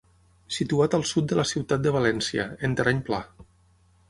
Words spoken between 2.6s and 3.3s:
en terreny pla.